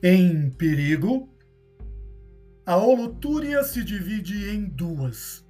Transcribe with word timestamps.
Em 0.00 0.48
perigo, 0.50 1.28
a 2.64 2.76
holotúria 2.76 3.64
se 3.64 3.82
divide 3.82 4.48
em 4.48 4.68
duas. 4.68 5.44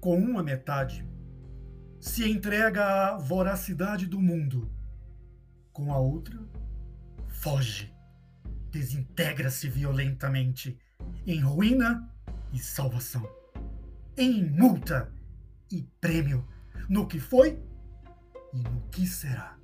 Com 0.00 0.18
uma 0.18 0.42
metade, 0.42 1.08
se 2.00 2.28
entrega 2.28 3.10
à 3.10 3.16
voracidade 3.16 4.06
do 4.06 4.20
mundo. 4.20 4.68
Com 5.72 5.92
a 5.92 5.98
outra, 5.98 6.36
foge, 7.28 7.94
desintegra-se 8.72 9.68
violentamente 9.68 10.76
em 11.24 11.38
ruína 11.38 12.12
e 12.52 12.58
salvação, 12.58 13.24
em 14.16 14.42
multa 14.42 15.14
e 15.70 15.82
prêmio 16.00 16.44
no 16.88 17.06
que 17.06 17.20
foi 17.20 17.62
e 18.52 18.62
no 18.62 18.80
que 18.90 19.06
será. 19.06 19.57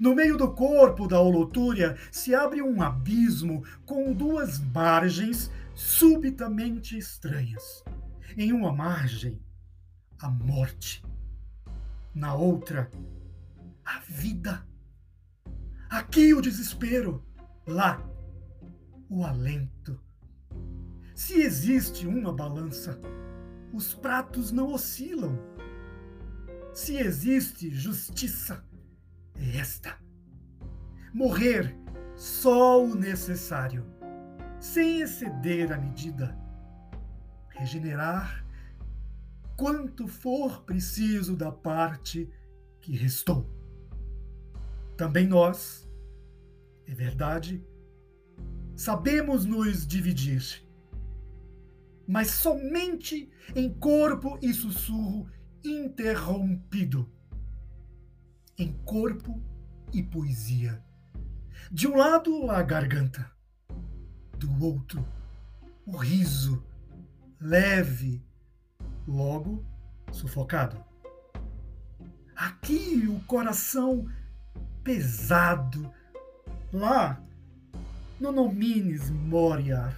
No 0.00 0.14
meio 0.14 0.38
do 0.38 0.50
corpo 0.50 1.06
da 1.06 1.20
holotúria 1.20 1.94
se 2.10 2.34
abre 2.34 2.62
um 2.62 2.80
abismo 2.80 3.62
com 3.84 4.14
duas 4.14 4.58
margens 4.58 5.50
subitamente 5.74 6.96
estranhas. 6.96 7.84
Em 8.34 8.50
uma 8.50 8.72
margem, 8.72 9.38
a 10.18 10.30
morte. 10.30 11.04
Na 12.14 12.34
outra, 12.34 12.90
a 13.84 14.00
vida. 14.08 14.66
Aqui 15.90 16.32
o 16.32 16.40
desespero, 16.40 17.22
lá 17.66 18.02
o 19.06 19.22
alento. 19.22 20.00
Se 21.14 21.42
existe 21.42 22.06
uma 22.06 22.32
balança, 22.32 22.98
os 23.70 23.92
pratos 23.92 24.50
não 24.50 24.72
oscilam. 24.72 25.38
Se 26.72 26.96
existe 26.96 27.70
justiça, 27.70 28.64
é 29.40 29.56
esta: 29.56 29.98
morrer 31.12 31.76
só 32.14 32.84
o 32.84 32.94
necessário, 32.94 33.86
sem 34.60 35.00
exceder 35.00 35.72
a 35.72 35.78
medida, 35.78 36.38
regenerar 37.48 38.44
quanto 39.56 40.06
for 40.06 40.62
preciso 40.62 41.36
da 41.36 41.50
parte 41.50 42.30
que 42.80 42.96
restou. 42.96 43.48
Também 44.96 45.26
nós, 45.26 45.88
é 46.86 46.94
verdade, 46.94 47.64
sabemos 48.76 49.44
nos 49.46 49.86
dividir, 49.86 50.62
mas 52.06 52.28
somente 52.30 53.30
em 53.54 53.72
corpo 53.72 54.38
e 54.42 54.52
sussurro 54.52 55.26
interrompido 55.64 57.10
em 58.60 58.74
corpo 58.84 59.40
e 59.90 60.02
poesia. 60.02 60.84
De 61.72 61.88
um 61.88 61.96
lado, 61.96 62.50
a 62.50 62.62
garganta, 62.62 63.30
do 64.38 64.62
outro, 64.62 65.02
o 65.86 65.96
riso, 65.96 66.62
leve, 67.40 68.22
logo 69.08 69.64
sufocado. 70.12 70.76
Aqui, 72.36 73.06
o 73.08 73.18
coração 73.20 74.06
pesado, 74.84 75.90
lá, 76.70 77.18
no 78.20 78.30
nominis 78.30 79.08
moriar. 79.08 79.96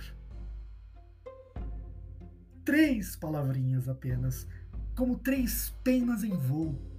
Três 2.65 3.17
palavrinhas 3.17 3.89
apenas, 3.89 4.47
como 4.95 5.19
três 5.19 5.75
penas 5.83 6.23
em 6.23 6.37
voo 6.37 6.92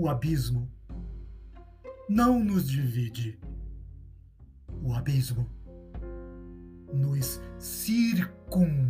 o 0.00 0.08
abismo 0.08 0.66
não 2.08 2.42
nos 2.42 2.70
divide. 2.70 3.38
O 4.82 4.94
abismo 4.94 5.46
nos 6.90 7.38
circunda. 7.58 8.89